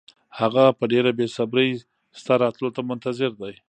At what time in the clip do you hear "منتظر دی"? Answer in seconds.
2.89-3.53